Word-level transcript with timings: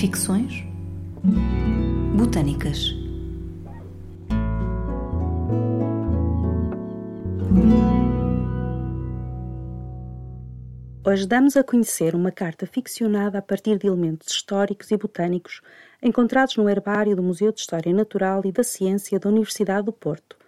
Ficções. 0.00 0.64
Botânicas. 2.16 2.94
Hoje 11.04 11.26
damos 11.26 11.54
a 11.54 11.62
conhecer 11.62 12.14
uma 12.14 12.32
carta 12.32 12.66
ficcionada 12.66 13.36
a 13.36 13.42
partir 13.42 13.76
de 13.76 13.88
elementos 13.88 14.32
históricos 14.32 14.90
e 14.90 14.96
botânicos 14.96 15.60
encontrados 16.02 16.56
no 16.56 16.66
herbário 16.66 17.14
do 17.14 17.22
Museu 17.22 17.52
de 17.52 17.60
História 17.60 17.92
Natural 17.92 18.40
e 18.46 18.50
da 18.50 18.62
Ciência 18.62 19.20
da 19.20 19.28
Universidade 19.28 19.84
do 19.84 19.92
Porto, 19.92 20.38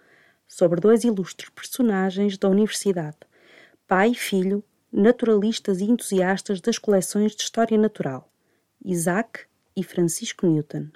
sobre 0.47 0.81
dois 0.81 1.03
ilustres 1.03 1.51
personagens 1.51 2.39
da 2.39 2.49
Universidade, 2.49 3.17
pai 3.87 4.13
e 4.13 4.15
filho, 4.15 4.63
naturalistas 4.91 5.79
e 5.79 5.83
entusiastas 5.83 6.59
das 6.59 6.79
coleções 6.79 7.35
de 7.35 7.43
História 7.43 7.77
Natural, 7.77 8.32
Isaac 8.85 9.45
e 9.77 9.81
Francisco 9.81 10.45
Newton. 10.45 10.87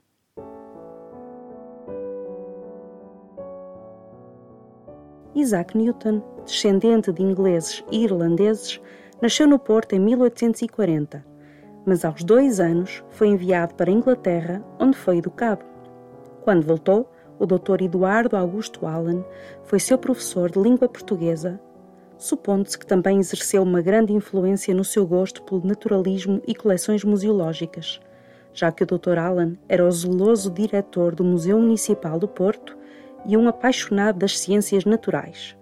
Isaac 5.33 5.77
Newton, 5.77 6.21
descendente 6.43 7.13
de 7.13 7.23
ingleses 7.23 7.85
e 7.89 8.03
irlandeses, 8.03 8.81
Nasceu 9.21 9.47
no 9.47 9.57
Porto 9.57 9.93
em 9.93 9.99
1840, 9.99 11.25
mas 11.85 12.03
aos 12.03 12.25
dois 12.25 12.59
anos 12.59 13.01
foi 13.09 13.29
enviado 13.29 13.73
para 13.75 13.89
a 13.89 13.93
Inglaterra, 13.93 14.61
onde 14.77 14.97
foi 14.97 15.19
educado. 15.19 15.65
Quando 16.43 16.65
voltou, 16.65 17.09
o 17.39 17.45
Dr. 17.45 17.83
Eduardo 17.83 18.35
Augusto 18.35 18.85
Allen 18.85 19.23
foi 19.63 19.79
seu 19.79 19.97
professor 19.97 20.51
de 20.51 20.59
língua 20.59 20.89
portuguesa, 20.89 21.57
supondo-se 22.17 22.77
que 22.77 22.85
também 22.85 23.19
exerceu 23.19 23.61
uma 23.61 23.81
grande 23.81 24.13
influência 24.13 24.73
no 24.73 24.83
seu 24.83 25.05
gosto 25.05 25.43
pelo 25.43 25.65
naturalismo 25.65 26.41
e 26.47 26.55
coleções 26.55 27.03
museológicas, 27.03 27.99
já 28.53 28.71
que 28.71 28.83
o 28.83 28.87
Dr. 28.87 29.17
Allen 29.17 29.57
era 29.69 29.85
o 29.85 29.91
zeloso 29.91 30.49
diretor 30.49 31.13
do 31.13 31.23
Museu 31.23 31.59
Municipal 31.59 32.17
do 32.17 32.27
Porto 32.27 32.75
e 33.25 33.37
um 33.37 33.47
apaixonado 33.47 34.19
das 34.19 34.37
ciências 34.39 34.83
naturais. 34.85 35.55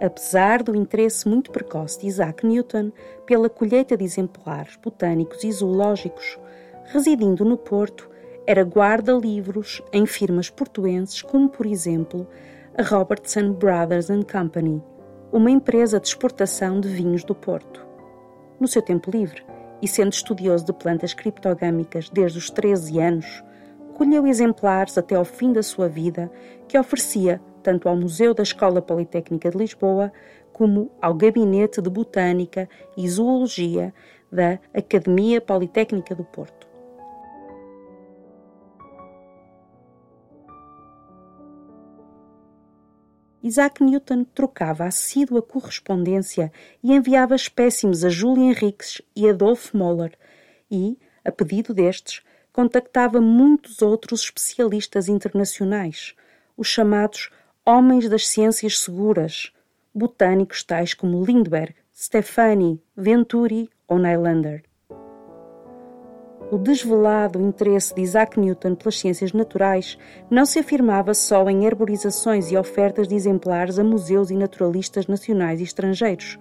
Apesar 0.00 0.62
do 0.62 0.76
interesse 0.76 1.28
muito 1.28 1.50
precoce 1.50 2.00
de 2.00 2.06
Isaac 2.06 2.46
Newton 2.46 2.92
pela 3.26 3.48
colheita 3.48 3.96
de 3.96 4.04
exemplares 4.04 4.76
botânicos 4.82 5.42
e 5.42 5.50
zoológicos, 5.50 6.38
residindo 6.84 7.44
no 7.44 7.56
Porto, 7.56 8.08
era 8.46 8.62
guarda-livros 8.62 9.82
em 9.92 10.06
firmas 10.06 10.48
portuenses 10.48 11.20
como, 11.20 11.48
por 11.48 11.66
exemplo, 11.66 12.26
a 12.76 12.82
Robertson 12.82 13.52
Brothers 13.52 14.08
Company, 14.30 14.82
uma 15.32 15.50
empresa 15.50 16.00
de 16.00 16.08
exportação 16.08 16.80
de 16.80 16.88
vinhos 16.88 17.22
do 17.22 17.34
Porto. 17.34 17.86
No 18.58 18.66
seu 18.66 18.80
tempo 18.80 19.10
livre, 19.10 19.44
e 19.80 19.86
sendo 19.86 20.12
estudioso 20.12 20.64
de 20.64 20.72
plantas 20.72 21.12
criptogâmicas 21.14 22.08
desde 22.08 22.38
os 22.38 22.50
13 22.50 22.98
anos, 22.98 23.44
colheu 23.96 24.26
exemplares 24.26 24.96
até 24.96 25.14
ao 25.14 25.24
fim 25.24 25.52
da 25.52 25.62
sua 25.62 25.88
vida 25.88 26.30
que 26.66 26.78
oferecia 26.78 27.40
tanto 27.62 27.88
ao 27.88 27.96
Museu 27.96 28.32
da 28.32 28.42
Escola 28.42 28.80
Politécnica 28.80 29.50
de 29.50 29.58
Lisboa 29.58 30.12
como 30.52 30.90
ao 31.00 31.14
Gabinete 31.14 31.82
de 31.82 31.90
Botânica 31.90 32.68
e 32.96 33.08
Zoologia 33.08 33.92
da 34.32 34.58
Academia 34.74 35.40
Politécnica 35.40 36.14
do 36.14 36.24
Porto. 36.24 36.57
Isaac 43.42 43.82
Newton 43.82 44.24
trocava 44.24 44.84
assídua 44.84 45.40
correspondência 45.40 46.52
e 46.82 46.92
enviava 46.92 47.36
espécimes 47.36 48.04
a 48.04 48.08
Júlio 48.08 48.42
Henriques 48.42 49.00
e 49.14 49.28
Adolf 49.28 49.72
Moller 49.72 50.12
e, 50.70 50.98
a 51.24 51.30
pedido 51.30 51.72
destes, 51.72 52.22
contactava 52.52 53.20
muitos 53.20 53.80
outros 53.80 54.22
especialistas 54.22 55.08
internacionais, 55.08 56.16
os 56.56 56.66
chamados 56.66 57.30
homens 57.64 58.08
das 58.08 58.26
ciências 58.26 58.80
seguras, 58.80 59.52
botânicos 59.94 60.64
tais 60.64 60.92
como 60.92 61.24
Lindbergh, 61.24 61.74
Stefani, 61.94 62.82
Venturi 62.96 63.70
ou 63.86 63.98
Nylander. 63.98 64.64
O 66.50 66.56
desvelado 66.56 67.40
interesse 67.40 67.94
de 67.94 68.00
Isaac 68.00 68.40
Newton 68.40 68.74
pelas 68.74 68.98
ciências 68.98 69.32
naturais 69.32 69.98
não 70.30 70.46
se 70.46 70.58
afirmava 70.58 71.12
só 71.12 71.48
em 71.48 71.66
herborizações 71.66 72.50
e 72.50 72.56
ofertas 72.56 73.06
de 73.06 73.14
exemplares 73.14 73.78
a 73.78 73.84
museus 73.84 74.30
e 74.30 74.34
naturalistas 74.34 75.06
nacionais 75.06 75.60
e 75.60 75.64
estrangeiros, 75.64 76.38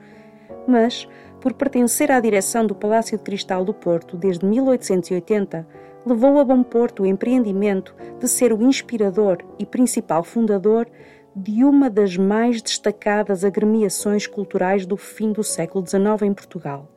mas, 0.68 1.08
por 1.42 1.54
pertencer 1.54 2.12
à 2.12 2.20
direção 2.20 2.66
do 2.66 2.76
Palácio 2.76 3.18
de 3.18 3.24
Cristal 3.24 3.66
do 3.66 3.74
Porto 3.74 4.16
desde 4.16 4.46
1880, 4.46 5.68
levou 6.06 6.40
a 6.40 6.46
bom 6.46 6.64
porto 6.64 7.04
o 7.04 7.06
empreendimento 7.06 7.94
de 8.20 8.28
ser 8.30 8.54
o 8.54 8.62
inspirador 8.62 9.40
e 9.60 9.66
principal 9.66 10.24
fundador 10.24 10.88
de 11.36 11.64
uma 11.64 11.90
das 11.90 12.18
mais 12.18 12.62
destacadas 12.62 13.44
agremiações 13.44 14.26
culturais 14.26 14.86
do 14.86 14.96
fim 14.98 15.32
do 15.32 15.44
século 15.44 15.86
XIX 15.86 16.24
em 16.24 16.34
Portugal, 16.34 16.90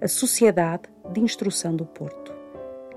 a 0.00 0.08
Sociedade 0.08 0.84
de 1.12 1.20
Instrução 1.20 1.74
do 1.74 1.84
Porto, 1.84 2.21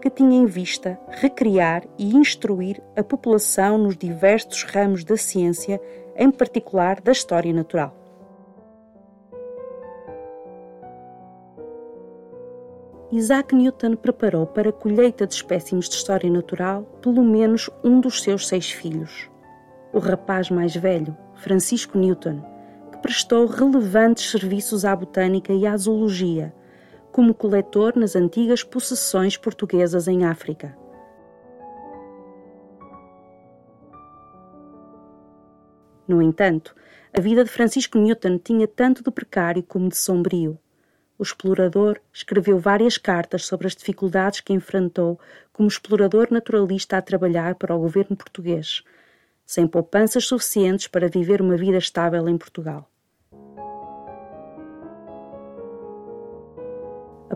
que 0.05 0.09
tinha 0.11 0.37
em 0.37 0.45
vista 0.45 0.99
recriar 1.09 1.83
e 1.97 2.15
instruir 2.15 2.79
a 2.95 3.03
população 3.03 3.75
nos 3.75 3.97
diversos 3.97 4.61
ramos 4.61 5.03
da 5.03 5.17
ciência, 5.17 5.81
em 6.15 6.29
particular 6.29 7.01
da 7.01 7.11
história 7.11 7.51
natural. 7.51 7.91
Isaac 13.11 13.55
Newton 13.55 13.95
preparou 13.95 14.45
para 14.45 14.69
a 14.69 14.71
colheita 14.71 15.25
de 15.25 15.33
espécimes 15.33 15.89
de 15.89 15.95
história 15.95 16.29
natural 16.29 16.83
pelo 17.01 17.23
menos 17.23 17.67
um 17.83 17.99
dos 17.99 18.21
seus 18.21 18.47
seis 18.47 18.69
filhos, 18.69 19.27
o 19.91 19.97
rapaz 19.97 20.51
mais 20.51 20.75
velho, 20.75 21.17
Francisco 21.33 21.97
Newton, 21.97 22.43
que 22.91 22.99
prestou 22.99 23.47
relevantes 23.47 24.29
serviços 24.29 24.85
à 24.85 24.95
botânica 24.95 25.51
e 25.51 25.65
à 25.65 25.75
zoologia, 25.75 26.53
como 27.15 27.33
coletor 27.33 27.95
nas 27.95 28.13
antigas 28.13 28.61
possessões 28.61 29.37
portuguesas 29.37 30.05
em 30.05 30.25
África. 30.25 30.77
No 36.05 36.21
entanto, 36.21 36.75
a 37.17 37.21
vida 37.21 37.45
de 37.45 37.49
Francisco 37.49 37.97
Newton 37.97 38.37
tinha 38.37 38.67
tanto 38.67 39.01
de 39.01 39.09
precário 39.11 39.63
como 39.63 39.87
de 39.87 39.95
sombrio. 39.95 40.59
O 41.17 41.23
explorador 41.23 42.01
escreveu 42.11 42.59
várias 42.59 42.97
cartas 42.97 43.45
sobre 43.45 43.67
as 43.67 43.77
dificuldades 43.77 44.41
que 44.41 44.51
enfrentou 44.51 45.17
como 45.53 45.69
explorador 45.69 46.27
naturalista 46.29 46.97
a 46.97 47.01
trabalhar 47.01 47.55
para 47.55 47.73
o 47.73 47.79
governo 47.79 48.17
português, 48.17 48.83
sem 49.45 49.65
poupanças 49.65 50.25
suficientes 50.25 50.89
para 50.89 51.07
viver 51.07 51.41
uma 51.41 51.55
vida 51.55 51.77
estável 51.77 52.27
em 52.27 52.37
Portugal. 52.37 52.91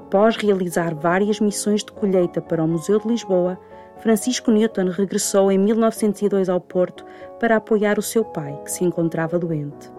Após 0.09 0.37
realizar 0.37 0.95
várias 0.95 1.39
missões 1.39 1.83
de 1.83 1.91
colheita 1.91 2.41
para 2.41 2.63
o 2.63 2.67
Museu 2.67 2.99
de 2.99 3.07
Lisboa, 3.07 3.59
Francisco 3.99 4.49
Newton 4.49 4.89
regressou 4.89 5.51
em 5.51 5.59
1902 5.59 6.49
ao 6.49 6.59
Porto 6.59 7.05
para 7.39 7.57
apoiar 7.57 7.99
o 7.99 8.01
seu 8.01 8.25
pai, 8.25 8.59
que 8.65 8.71
se 8.71 8.83
encontrava 8.83 9.37
doente. 9.37 9.91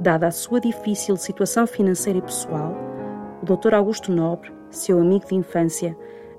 Dada 0.00 0.28
a 0.28 0.30
sua 0.30 0.58
difícil 0.58 1.18
situação 1.18 1.66
financeira 1.66 2.18
e 2.18 2.22
pessoal, 2.22 2.74
o 3.42 3.44
Dr. 3.44 3.74
Augusto 3.74 4.10
Nobre, 4.10 4.50
seu 4.70 4.98
amigo 4.98 5.26
de 5.26 5.34
infância, 5.34 5.94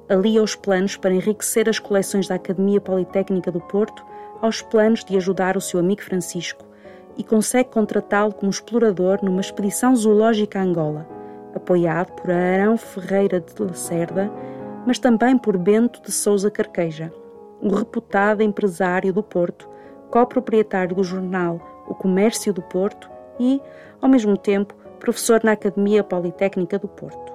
alia 0.10 0.42
os 0.42 0.56
planos 0.56 0.98
para 0.98 1.14
enriquecer 1.14 1.70
as 1.70 1.78
coleções 1.78 2.28
da 2.28 2.34
Academia 2.34 2.82
Politécnica 2.82 3.52
do 3.52 3.60
Porto 3.60 4.04
aos 4.42 4.64
planos 4.64 5.06
de 5.06 5.16
ajudar 5.18 5.56
o 5.56 5.62
seu 5.62 5.80
amigo 5.80 6.02
Francisco 6.02 6.66
e 7.16 7.24
consegue 7.24 7.70
contratá-lo 7.70 8.34
como 8.34 8.50
explorador 8.50 9.20
numa 9.22 9.42
expedição 9.42 9.96
zoológica 9.96 10.58
a 10.58 10.64
Angola, 10.64 11.17
apoiado 11.58 12.14
por 12.14 12.32
Arão 12.32 12.78
Ferreira 12.78 13.40
de 13.40 13.62
Lacerda, 13.62 14.32
mas 14.86 14.98
também 14.98 15.38
por 15.38 15.58
Bento 15.58 16.02
de 16.02 16.12
Souza 16.12 16.50
Carqueja, 16.50 17.14
um 17.62 17.70
reputado 17.70 18.42
empresário 18.42 19.12
do 19.12 19.22
Porto, 19.22 19.70
coproprietário 20.10 20.96
do 20.96 21.04
jornal 21.04 21.86
O 21.88 21.94
Comércio 21.94 22.54
do 22.54 22.62
Porto 22.62 23.10
e, 23.40 23.62
ao 24.02 24.10
mesmo 24.10 24.38
tempo, 24.38 24.74
professor 25.00 25.44
na 25.44 25.52
Academia 25.52 26.04
Politécnica 26.04 26.80
do 26.80 26.88
Porto. 26.88 27.34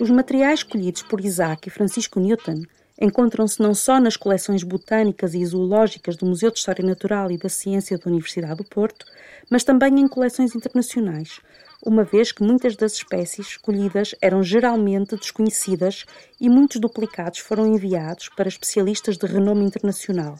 Os 0.00 0.10
materiais 0.10 0.60
escolhidos 0.60 1.02
por 1.02 1.20
Isaac 1.20 1.66
e 1.66 1.70
Francisco 1.70 2.20
Newton 2.20 2.62
encontram-se 3.00 3.62
não 3.62 3.74
só 3.74 4.00
nas 4.00 4.16
coleções 4.16 4.62
botânicas 4.62 5.34
e 5.34 5.44
zoológicas 5.46 6.16
do 6.16 6.26
Museu 6.26 6.50
de 6.50 6.58
História 6.58 6.84
Natural 6.84 7.30
e 7.30 7.38
da 7.38 7.48
Ciência 7.48 7.96
da 7.96 8.10
Universidade 8.10 8.56
do 8.56 8.64
Porto, 8.64 9.06
mas 9.48 9.62
também 9.62 10.00
em 10.00 10.08
coleções 10.08 10.54
internacionais, 10.54 11.40
uma 11.80 12.02
vez 12.02 12.32
que 12.32 12.42
muitas 12.42 12.74
das 12.74 12.94
espécies 12.94 13.46
escolhidas 13.46 14.14
eram 14.20 14.42
geralmente 14.42 15.16
desconhecidas 15.16 16.04
e 16.40 16.48
muitos 16.48 16.80
duplicados 16.80 17.38
foram 17.38 17.66
enviados 17.66 18.28
para 18.30 18.48
especialistas 18.48 19.16
de 19.16 19.26
renome 19.26 19.64
internacional. 19.64 20.36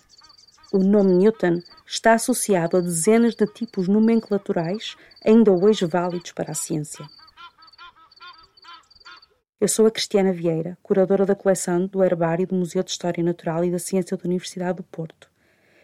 O 0.72 0.78
nome 0.78 1.14
Newton 1.14 1.62
está 1.86 2.12
associado 2.14 2.76
a 2.76 2.80
dezenas 2.80 3.34
de 3.34 3.46
tipos 3.46 3.88
nomenclaturais 3.88 4.96
ainda 5.24 5.52
hoje 5.52 5.86
válidos 5.86 6.32
para 6.32 6.50
a 6.50 6.54
ciência. 6.54 7.06
Eu 9.60 9.66
sou 9.66 9.86
a 9.86 9.90
Cristiana 9.90 10.32
Vieira, 10.32 10.78
curadora 10.84 11.26
da 11.26 11.34
coleção 11.34 11.84
do 11.84 12.04
Herbário 12.04 12.46
do 12.46 12.54
Museu 12.54 12.80
de 12.80 12.92
História 12.92 13.24
Natural 13.24 13.64
e 13.64 13.72
da 13.72 13.78
Ciência 13.80 14.16
da 14.16 14.22
Universidade 14.24 14.76
do 14.76 14.84
Porto. 14.84 15.28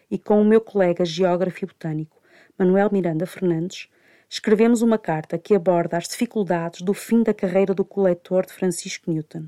E 0.08 0.16
com 0.16 0.40
o 0.40 0.44
meu 0.44 0.60
colega 0.60 1.04
geógrafo 1.04 1.64
e 1.64 1.66
botânico, 1.66 2.22
Manuel 2.56 2.88
Miranda 2.92 3.26
Fernandes, 3.26 3.88
escrevemos 4.30 4.80
uma 4.80 4.96
carta 4.96 5.36
que 5.38 5.56
aborda 5.56 5.96
as 5.96 6.06
dificuldades 6.06 6.82
do 6.82 6.94
fim 6.94 7.24
da 7.24 7.34
carreira 7.34 7.74
do 7.74 7.84
coletor 7.84 8.46
de 8.46 8.52
Francisco 8.52 9.10
Newton. 9.10 9.46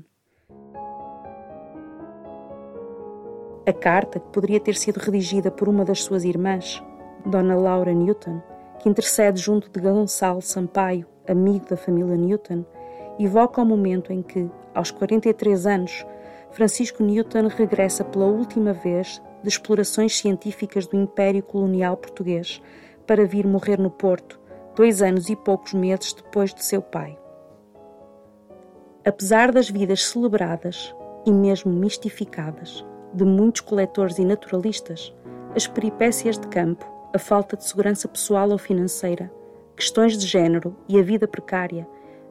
A 3.65 3.71
carta, 3.71 4.19
que 4.19 4.29
poderia 4.33 4.59
ter 4.59 4.75
sido 4.75 4.97
redigida 4.97 5.49
por 5.49 5.69
uma 5.69 5.85
das 5.85 6.03
suas 6.03 6.25
irmãs, 6.25 6.83
Dona 7.25 7.55
Laura 7.55 7.93
Newton, 7.93 8.41
que 8.79 8.89
intercede 8.89 9.39
junto 9.39 9.69
de 9.69 9.79
Gonçalo 9.79 10.41
Sampaio, 10.41 11.07
amigo 11.25 11.65
da 11.69 11.77
família 11.77 12.17
Newton, 12.17 12.65
evoca 13.25 13.61
o 13.61 13.65
momento 13.65 14.13
em 14.13 14.21
que, 14.21 14.49
aos 14.73 14.91
43 14.91 15.65
anos, 15.65 16.05
Francisco 16.51 17.03
Newton 17.03 17.47
regressa 17.47 18.03
pela 18.03 18.25
última 18.25 18.73
vez 18.73 19.21
de 19.41 19.49
explorações 19.49 20.17
científicas 20.17 20.87
do 20.87 20.95
Império 20.95 21.43
Colonial 21.43 21.97
Português 21.97 22.61
para 23.05 23.25
vir 23.25 23.45
morrer 23.45 23.79
no 23.79 23.89
Porto, 23.89 24.39
dois 24.75 25.01
anos 25.01 25.29
e 25.29 25.35
poucos 25.35 25.73
meses 25.73 26.13
depois 26.13 26.53
de 26.53 26.63
seu 26.63 26.81
pai. 26.81 27.17
Apesar 29.05 29.51
das 29.51 29.69
vidas 29.69 30.05
celebradas 30.05 30.93
e 31.25 31.31
mesmo 31.31 31.71
mistificadas 31.71 32.85
de 33.13 33.23
muitos 33.23 33.61
coletores 33.61 34.17
e 34.17 34.25
naturalistas, 34.25 35.13
as 35.55 35.65
peripécias 35.65 36.37
de 36.37 36.47
campo, 36.47 36.85
a 37.13 37.19
falta 37.19 37.55
de 37.55 37.63
segurança 37.63 38.07
pessoal 38.07 38.49
ou 38.49 38.57
financeira, 38.57 39.31
questões 39.75 40.17
de 40.17 40.27
género 40.27 40.75
e 40.89 40.99
a 40.99 41.01
vida 41.01 41.27
precária 41.27 41.87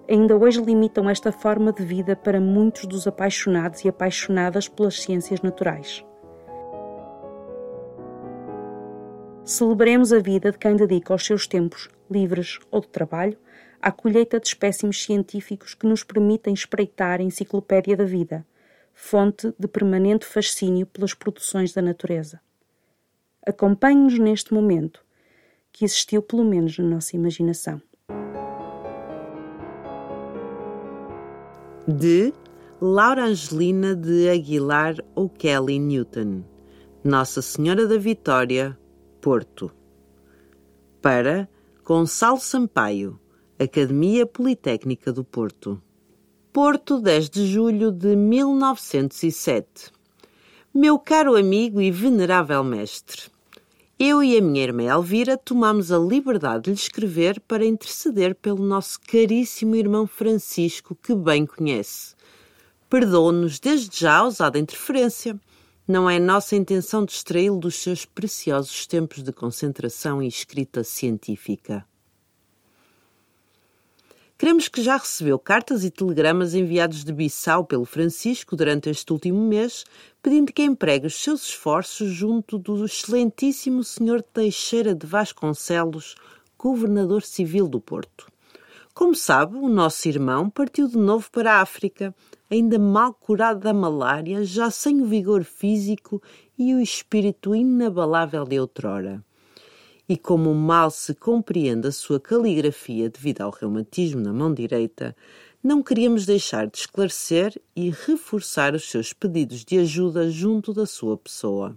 ainda 0.09 0.37
hoje 0.37 0.61
limitam 0.61 1.09
esta 1.11 1.33
forma 1.33 1.73
de 1.73 1.85
vida 1.85 2.15
para 2.15 2.41
muitos 2.41 2.87
dos 2.87 3.07
apaixonados 3.07 3.85
e 3.85 3.89
apaixonadas 3.89 4.69
pelas 4.69 5.01
ciências 5.01 5.41
naturais. 5.43 6.05
Celebremos 9.45 10.13
a 10.13 10.19
vida 10.19 10.51
de 10.51 10.59
quem 10.59 10.75
dedica 10.75 11.15
os 11.15 11.25
seus 11.25 11.47
tempos, 11.47 11.89
livres 12.11 12.59
ou 12.71 12.81
de 12.81 12.89
trabalho, 12.89 13.39
à 13.81 13.93
colheita 13.93 14.41
de 14.41 14.49
espécimes 14.49 15.03
científicos 15.03 15.75
que 15.75 15.87
nos 15.87 16.03
permitem 16.03 16.53
espreitar 16.53 17.21
a 17.21 17.23
enciclopédia 17.23 17.97
da 17.97 18.05
vida, 18.05 18.45
fonte 18.93 19.55
de 19.59 19.69
permanente 19.69 20.25
fascínio 20.25 20.87
pelas 20.87 21.15
produções 21.15 21.73
da 21.73 21.83
natureza. 21.83 22.41
Acompanhe-nos 23.47 24.19
neste 24.19 24.53
momento, 24.53 25.05
que 25.71 25.85
existiu 25.85 26.23
pelo 26.23 26.45
menos 26.45 26.77
na 26.79 26.85
nossa 26.85 27.15
imaginação. 27.15 27.81
De 31.87 32.33
Laura 32.81 33.27
Angelina 33.27 33.95
de 33.95 34.29
Aguilar 34.29 34.97
O'Kelly 35.15 35.79
Newton, 35.79 36.43
Nossa 37.05 37.41
Senhora 37.41 37.87
da 37.87 37.97
Vitória, 37.97 38.77
Porto. 39.21 39.71
Para 41.01 41.49
Gonçalo 41.85 42.41
Sampaio, 42.41 43.21
Academia 43.57 44.27
Politécnica 44.27 45.13
do 45.13 45.23
Porto. 45.23 45.81
Porto, 46.53 47.01
10 47.01 47.31
de 47.31 47.47
julho 47.47 47.93
de 47.93 48.17
1907. 48.17 49.93
Meu 50.75 50.99
caro 50.99 51.37
amigo 51.37 51.81
e 51.81 51.93
venerável 51.93 52.65
mestre, 52.65 53.31
eu 53.99 54.23
e 54.23 54.37
a 54.37 54.43
minha 54.43 54.63
irmã 54.63 54.83
Elvira 54.83 55.39
tomamos 55.39 55.91
a 55.91 55.99
liberdade 55.99 56.65
de 56.65 56.71
lhe 56.71 56.77
escrever 56.77 57.41
para 57.41 57.65
interceder 57.65 58.35
pelo 58.35 58.63
nosso 58.63 59.01
caríssimo 59.01 59.75
irmão 59.75 60.07
Francisco, 60.07 60.95
que 60.95 61.15
bem 61.15 61.47
conhece. 61.47 62.15
Perdoe-nos 62.91 63.59
desde 63.59 64.01
já 64.01 64.19
a 64.19 64.25
ousada 64.25 64.59
interferência. 64.59 65.41
Não 65.89 66.11
é 66.11 66.19
nossa 66.19 66.55
intenção 66.55 67.07
distraí-lo 67.07 67.59
dos 67.59 67.77
seus 67.77 68.05
preciosos 68.05 68.87
tempos 68.87 69.23
de 69.23 69.33
concentração 69.33 70.23
e 70.23 70.29
escrita 70.29 70.85
científica. 70.85 71.87
Cremos 74.39 74.69
que 74.69 74.83
já 74.83 74.99
recebeu 74.99 75.39
cartas 75.39 75.83
e 75.83 75.91
telegramas 75.91 76.53
enviados 76.53 77.03
de 77.03 77.11
Bissau 77.11 77.65
pelo 77.65 77.87
Francisco 77.87 78.55
durante 78.55 78.91
este 78.91 79.11
último 79.11 79.41
mês, 79.41 79.83
pedindo 80.23 80.53
que 80.53 80.63
empregue 80.63 81.07
os 81.07 81.15
seus 81.15 81.45
esforços 81.45 82.11
junto 82.11 82.59
do 82.59 82.85
excelentíssimo 82.85 83.83
Sr. 83.83 84.21
Teixeira 84.35 84.95
de 84.95 85.07
Vasconcelos, 85.07 86.17
governador 86.59 87.23
civil 87.23 87.67
do 87.67 87.81
Porto. 87.81 88.31
Como 88.93 89.15
sabe, 89.15 89.57
o 89.57 89.71
nosso 89.71 90.07
irmão 90.07 90.51
partiu 90.51 90.87
de 90.87 90.99
novo 90.99 91.31
para 91.31 91.55
a 91.55 91.63
África, 91.63 92.15
ainda 92.51 92.79
mal 92.79 93.15
curado 93.15 93.61
da 93.61 93.73
malária, 93.73 94.45
já 94.45 94.71
sem 94.71 95.01
o 95.01 95.07
vigor 95.07 95.45
físico 95.45 96.23
e 96.59 96.75
o 96.75 96.81
espírito 96.81 97.55
inabalável 97.55 98.45
de 98.45 98.61
outrora 98.61 99.25
e 100.09 100.17
como 100.17 100.55
mal 100.55 100.91
se 100.91 101.15
compreende 101.15 101.89
a 101.89 101.93
sua 101.93 102.21
caligrafia 102.21 103.11
devido 103.11 103.41
ao 103.41 103.51
reumatismo 103.51 104.21
na 104.21 104.33
mão 104.33 104.55
direita, 104.55 105.17
não 105.63 105.83
queríamos 105.83 106.25
deixar 106.25 106.69
de 106.69 106.79
esclarecer 106.79 107.61
e 107.75 107.91
reforçar 107.91 108.75
os 108.75 108.89
seus 108.89 109.13
pedidos 109.13 109.65
de 109.65 109.79
ajuda 109.79 110.31
junto 110.31 110.73
da 110.73 110.87
sua 110.87 111.17
pessoa. 111.17 111.77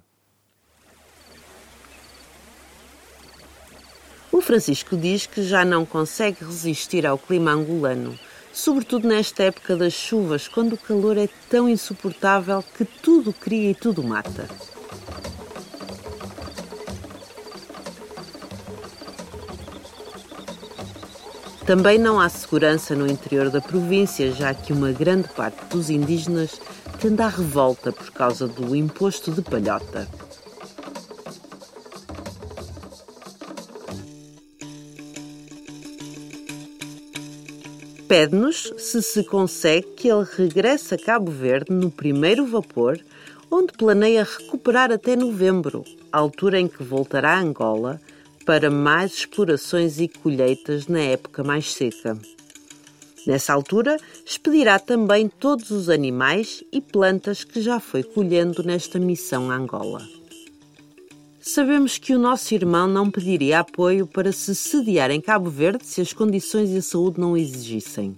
O 4.31 4.41
Francisco 4.41 4.95
diz 4.95 5.25
que 5.25 5.41
já 5.41 5.65
não 5.65 5.85
consegue 5.85 6.45
resistir 6.45 7.05
ao 7.05 7.17
clima 7.17 7.51
angolano, 7.51 8.17
sobretudo 8.53 9.07
nesta 9.07 9.43
época 9.43 9.75
das 9.75 9.93
chuvas, 9.93 10.47
quando 10.47 10.73
o 10.73 10.77
calor 10.77 11.17
é 11.17 11.27
tão 11.49 11.67
insuportável 11.67 12.63
que 12.77 12.85
tudo 12.85 13.33
cria 13.33 13.71
e 13.71 13.75
tudo 13.75 14.03
mata. 14.03 14.47
Também 21.69 21.99
não 21.99 22.19
há 22.19 22.27
segurança 22.27 22.95
no 22.95 23.05
interior 23.05 23.51
da 23.51 23.61
província, 23.61 24.31
já 24.31 24.55
que 24.55 24.73
uma 24.73 24.91
grande 24.91 25.27
parte 25.27 25.63
dos 25.65 25.91
indígenas 25.91 26.59
tende 26.99 27.21
à 27.21 27.27
revolta 27.27 27.91
por 27.91 28.09
causa 28.09 28.47
do 28.47 28.75
imposto 28.75 29.31
de 29.31 29.43
palhota. 29.43 30.07
Pede-nos 38.07 38.73
se 38.79 39.03
se 39.03 39.23
consegue 39.23 39.89
que 39.95 40.07
ele 40.07 40.25
regresse 40.37 40.95
a 40.95 40.97
Cabo 40.97 41.31
Verde 41.31 41.71
no 41.71 41.91
primeiro 41.91 42.47
vapor, 42.47 42.99
onde 43.51 43.73
planeia 43.73 44.23
recuperar 44.23 44.91
até 44.91 45.15
novembro, 45.15 45.85
altura 46.11 46.59
em 46.59 46.67
que 46.67 46.81
voltará 46.81 47.33
a 47.33 47.41
Angola 47.41 48.01
para 48.49 48.71
mais 48.71 49.13
explorações 49.13 49.99
e 49.99 50.07
colheitas 50.07 50.87
na 50.87 50.99
época 50.99 51.43
mais 51.43 51.71
seca. 51.71 52.17
Nessa 53.27 53.53
altura, 53.53 53.95
expedirá 54.25 54.79
também 54.79 55.29
todos 55.29 55.69
os 55.69 55.87
animais 55.87 56.63
e 56.73 56.81
plantas 56.81 57.43
que 57.43 57.61
já 57.61 57.79
foi 57.79 58.01
colhendo 58.01 58.63
nesta 58.63 58.97
missão 58.97 59.51
Angola. 59.51 60.01
Sabemos 61.39 61.99
que 61.99 62.15
o 62.15 62.17
nosso 62.17 62.51
irmão 62.55 62.87
não 62.87 63.11
pediria 63.11 63.59
apoio 63.59 64.07
para 64.07 64.31
se 64.31 64.55
sediar 64.55 65.11
em 65.11 65.21
Cabo 65.21 65.51
Verde 65.51 65.85
se 65.85 66.01
as 66.01 66.11
condições 66.11 66.71
e 66.71 66.77
a 66.77 66.81
saúde 66.81 67.19
não 67.19 67.37
exigissem. 67.37 68.15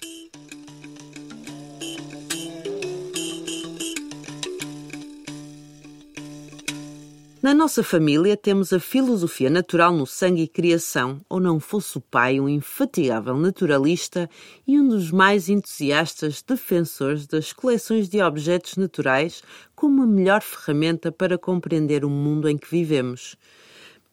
Nossa 7.62 7.84
família 7.84 8.36
temos 8.36 8.74
a 8.74 8.80
filosofia 8.80 9.48
natural 9.48 9.94
no 9.94 10.08
sangue 10.08 10.42
e 10.42 10.48
criação, 10.48 11.22
ou 11.30 11.40
não 11.40 11.60
fosse 11.60 11.96
o 11.96 12.02
pai 12.02 12.40
um 12.40 12.50
infatigável 12.50 13.38
naturalista 13.38 14.28
e 14.68 14.80
um 14.80 14.88
dos 14.88 15.12
mais 15.12 15.48
entusiastas 15.48 16.42
defensores 16.42 17.28
das 17.28 17.54
coleções 17.54 18.10
de 18.10 18.20
objetos 18.20 18.78
naturais 18.78 19.44
como 19.76 20.02
a 20.02 20.08
melhor 20.08 20.42
ferramenta 20.42 21.12
para 21.12 21.38
compreender 21.38 22.04
o 22.04 22.10
mundo 22.10 22.50
em 22.50 22.58
que 22.58 22.68
vivemos 22.68 23.38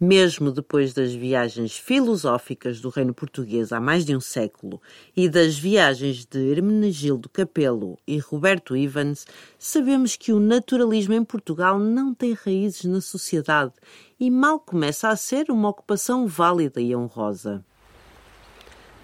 mesmo 0.01 0.53
depois 0.53 0.95
das 0.95 1.13
viagens 1.13 1.77
filosóficas 1.77 2.81
do 2.81 2.89
reino 2.89 3.13
português 3.13 3.73
há 3.73 3.81
mais 3.81 4.05
de 4.05 4.15
um 4.15 4.21
século 4.21 4.81
e 5.17 5.29
das 5.29 5.59
viagens 5.59 6.25
de 6.25 6.39
Hermenegildo 6.39 7.29
Capelo 7.29 7.99
e 8.07 8.19
Roberto 8.19 8.77
Ivans, 8.77 9.27
sabemos 9.59 10.15
que 10.15 10.33
o 10.33 10.39
naturalismo 10.39 11.15
em 11.15 11.25
Portugal 11.25 11.81
não 11.81 12.15
tem 12.15 12.33
raízes 12.33 12.85
na 12.85 13.01
sociedade 13.01 13.73
e 14.21 14.31
mal 14.31 14.61
começa 14.61 15.09
a 15.09 15.17
ser 15.17 15.51
uma 15.51 15.69
ocupação 15.69 16.29
válida 16.29 16.81
e 16.81 16.95
honrosa. 16.95 17.65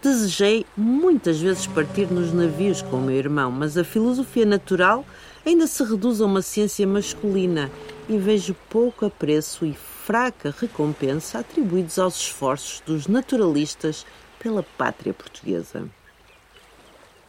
Desejei 0.01 0.65
muitas 0.77 1.41
vezes 1.41 1.67
partir 1.67 2.07
nos 2.13 2.33
navios 2.33 2.83
com 2.83 2.99
o 2.99 3.03
meu 3.03 3.17
irmão, 3.17 3.51
mas 3.51 3.77
a 3.77 3.83
filosofia 3.83 4.45
natural 4.45 5.05
ainda 5.45 5.67
se 5.67 5.83
reduz 5.83 6.21
a 6.21 6.27
uma 6.27 6.43
ciência 6.43 6.87
masculina 6.87 7.71
e 8.09 8.17
vejo 8.19 8.55
pouco 8.69 9.07
apreço 9.07 9.65
e 9.65 9.73
fraca 10.05 10.55
recompensa 10.59 11.39
atribuídos 11.39 11.99
aos 11.99 12.17
esforços 12.17 12.83
dos 12.85 13.07
naturalistas 13.07 14.05
pela 14.39 14.63
pátria 14.63 15.15
portuguesa. 15.15 15.89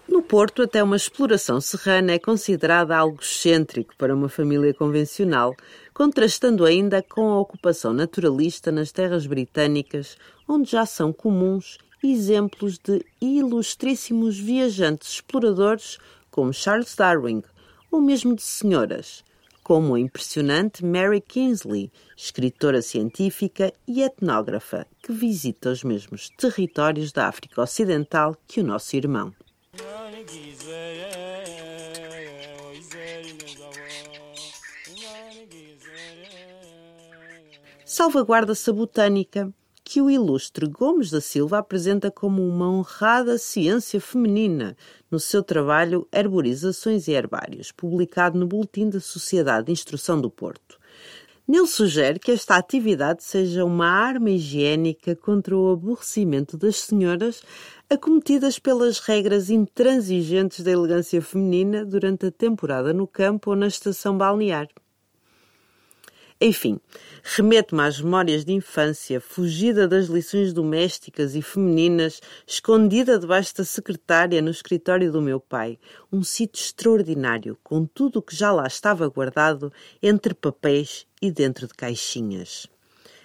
No 0.06 0.22
Porto, 0.22 0.62
até 0.62 0.84
uma 0.84 0.98
exploração 0.98 1.62
serrana 1.62 2.12
é 2.12 2.20
considerada 2.20 2.98
algo 2.98 3.22
excêntrico 3.22 3.96
para 3.98 4.14
uma 4.14 4.28
família 4.28 4.74
convencional, 4.74 5.56
contrastando 5.94 6.66
ainda 6.66 7.02
com 7.02 7.30
a 7.30 7.40
ocupação 7.40 7.94
naturalista 7.94 8.74
nas 8.74 8.92
terras 8.92 9.26
britânicas, 9.26 10.18
onde 10.46 10.72
já 10.72 10.86
são 10.86 11.14
comuns 11.14 11.78
exemplos 12.04 12.78
de 12.78 13.06
ilustríssimos 13.22 14.38
viajantes 14.38 15.14
exploradores 15.14 15.98
como 16.30 16.54
Charles 16.54 16.94
Darwin, 16.94 17.42
ou 17.90 18.02
mesmo 18.02 18.36
de 18.36 18.42
senhoras, 18.42 19.24
como 19.66 19.96
a 19.96 20.00
impressionante 20.00 20.86
Mary 20.86 21.20
Kingsley, 21.20 21.92
escritora 22.16 22.84
científica 22.84 23.74
e 23.88 24.04
etnógrafa, 24.04 24.86
que 25.02 25.12
visita 25.12 25.72
os 25.72 25.84
mesmos 25.84 26.30
territórios 26.38 27.12
da 27.12 27.28
África 27.28 27.60
Ocidental 27.60 28.38
que 28.48 28.62
o 28.62 28.64
nosso 28.64 28.96
irmão. 28.96 29.34
Salvaguarda-se 37.84 38.70
a 38.70 38.74
botânica, 38.74 39.52
que 39.96 40.02
o 40.02 40.10
ilustre 40.10 40.68
Gomes 40.68 41.10
da 41.10 41.22
Silva 41.22 41.60
apresenta 41.60 42.12
como 42.12 42.46
uma 42.46 42.70
honrada 42.70 43.38
ciência 43.38 44.02
feminina 44.02 44.76
no 45.10 45.22
seu 45.22 45.42
trabalho 45.42 46.06
Herborizações 46.12 47.08
e 47.08 47.14
Herbários, 47.14 47.72
publicado 47.72 48.38
no 48.38 48.46
Boletim 48.46 48.90
da 48.90 49.00
Sociedade 49.00 49.68
de 49.68 49.72
Instrução 49.72 50.20
do 50.20 50.30
Porto. 50.30 50.78
Nele 51.48 51.66
sugere 51.66 52.20
que 52.20 52.30
esta 52.30 52.58
atividade 52.58 53.24
seja 53.24 53.64
uma 53.64 53.88
arma 53.88 54.32
higiênica 54.32 55.16
contra 55.16 55.56
o 55.56 55.72
aborrecimento 55.72 56.58
das 56.58 56.76
senhoras 56.76 57.42
acometidas 57.90 58.60
pelas 58.60 59.00
regras 59.00 59.50
intransigentes 59.50 60.62
da 60.62 60.72
elegância 60.72 61.22
feminina 61.22 61.86
durante 61.86 62.26
a 62.26 62.32
temporada 62.32 62.94
no 62.94 63.08
campo 63.08 63.52
ou 63.52 63.56
na 63.56 63.68
estação 63.68 64.18
balnear. 64.18 64.68
Enfim, 66.40 66.82
remete-me 67.24 67.82
às 67.82 68.02
memórias 68.02 68.44
de 68.44 68.52
infância, 68.52 69.22
fugida 69.22 69.88
das 69.88 70.08
lições 70.08 70.52
domésticas 70.52 71.34
e 71.34 71.42
femininas, 71.42 72.20
escondida 72.46 73.18
debaixo 73.18 73.56
da 73.56 73.64
secretária 73.64 74.42
no 74.42 74.52
escritório 74.52 75.10
do 75.14 75.22
meu 75.22 75.40
pai. 75.40 75.80
Um 76.12 76.24
sítio 76.24 76.62
extraordinário, 76.62 77.58
com 77.64 77.86
tudo 77.86 78.20
o 78.20 78.22
que 78.22 78.36
já 78.36 78.52
lá 78.52 78.68
estava 78.68 79.08
guardado 79.08 79.72
entre 80.04 80.34
papéis 80.34 81.08
e 81.22 81.32
dentro 81.32 81.68
de 81.68 81.74
caixinhas. 81.74 82.68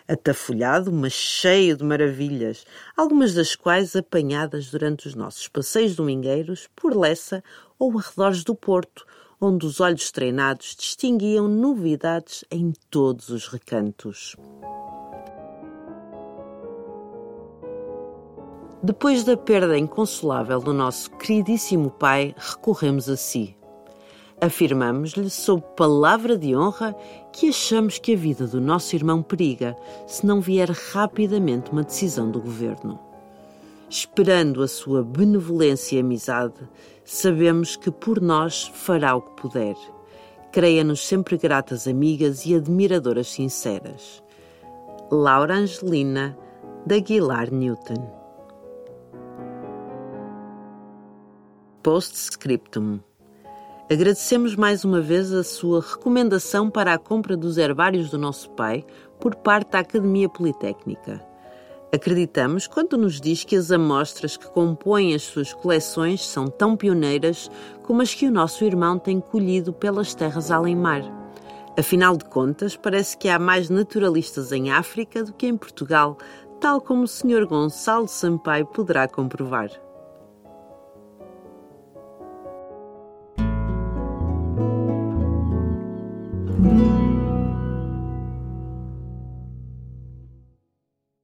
Atafolhado, 0.06 0.92
mas 0.92 1.12
cheio 1.12 1.76
de 1.76 1.82
maravilhas, 1.82 2.64
algumas 2.96 3.34
das 3.34 3.56
quais 3.56 3.96
apanhadas 3.96 4.70
durante 4.70 5.08
os 5.08 5.16
nossos 5.16 5.48
passeios 5.48 5.96
domingueiros 5.96 6.68
por 6.76 6.96
Lessa 6.96 7.42
ou 7.76 7.98
arredores 7.98 8.44
do 8.44 8.54
Porto, 8.54 9.04
onde 9.40 9.64
os 9.64 9.80
olhos 9.80 10.10
treinados 10.10 10.76
distinguiam 10.78 11.48
novidades 11.48 12.44
em 12.50 12.72
todos 12.90 13.30
os 13.30 13.48
recantos. 13.48 14.36
Depois 18.82 19.24
da 19.24 19.36
perda 19.36 19.78
inconsolável 19.78 20.60
do 20.60 20.72
nosso 20.72 21.10
queridíssimo 21.12 21.90
pai, 21.90 22.34
recorremos 22.36 23.08
a 23.08 23.16
si. 23.16 23.56
Afirmamos-lhe, 24.40 25.28
sob 25.28 25.62
palavra 25.76 26.36
de 26.36 26.56
honra, 26.56 26.94
que 27.30 27.50
achamos 27.50 27.98
que 27.98 28.14
a 28.14 28.16
vida 28.16 28.46
do 28.46 28.60
nosso 28.60 28.96
irmão 28.96 29.22
periga 29.22 29.76
se 30.06 30.24
não 30.24 30.40
vier 30.40 30.70
rapidamente 30.70 31.70
uma 31.70 31.82
decisão 31.82 32.30
do 32.30 32.40
governo 32.40 33.09
esperando 33.90 34.62
a 34.62 34.68
sua 34.68 35.02
benevolência 35.02 35.96
e 35.96 36.00
amizade, 36.00 36.54
sabemos 37.04 37.74
que 37.74 37.90
por 37.90 38.20
nós 38.20 38.68
fará 38.72 39.16
o 39.16 39.20
que 39.20 39.42
puder. 39.42 39.76
Creia-nos 40.52 41.06
sempre 41.06 41.36
gratas 41.36 41.88
amigas 41.88 42.46
e 42.46 42.54
admiradoras 42.54 43.28
sinceras. 43.28 44.22
Laura 45.10 45.56
Angelina, 45.56 46.38
da 46.86 46.94
Aguilar 46.94 47.52
Newton. 47.52 48.18
Postscriptum. 51.82 53.00
Agradecemos 53.90 54.54
mais 54.54 54.84
uma 54.84 55.00
vez 55.00 55.32
a 55.32 55.42
sua 55.42 55.80
recomendação 55.80 56.70
para 56.70 56.94
a 56.94 56.98
compra 56.98 57.36
dos 57.36 57.58
herbários 57.58 58.10
do 58.10 58.18
nosso 58.18 58.50
pai 58.50 58.84
por 59.18 59.34
parte 59.34 59.72
da 59.72 59.80
Academia 59.80 60.28
Politécnica. 60.28 61.29
Acreditamos 61.92 62.68
quando 62.68 62.96
nos 62.96 63.20
diz 63.20 63.42
que 63.42 63.56
as 63.56 63.72
amostras 63.72 64.36
que 64.36 64.48
compõem 64.48 65.12
as 65.12 65.22
suas 65.22 65.52
coleções 65.52 66.24
são 66.24 66.46
tão 66.46 66.76
pioneiras 66.76 67.50
como 67.82 68.00
as 68.00 68.14
que 68.14 68.28
o 68.28 68.30
nosso 68.30 68.64
irmão 68.64 68.96
tem 68.96 69.18
colhido 69.20 69.72
pelas 69.72 70.14
terras 70.14 70.52
além-mar. 70.52 71.02
Afinal 71.76 72.16
de 72.16 72.24
contas, 72.26 72.76
parece 72.76 73.16
que 73.18 73.28
há 73.28 73.40
mais 73.40 73.68
naturalistas 73.68 74.52
em 74.52 74.70
África 74.70 75.24
do 75.24 75.32
que 75.32 75.48
em 75.48 75.56
Portugal, 75.56 76.16
tal 76.60 76.80
como 76.80 77.02
o 77.02 77.08
Sr. 77.08 77.44
Gonçalo 77.44 78.06
Sampaio 78.06 78.66
poderá 78.66 79.08
comprovar. 79.08 79.70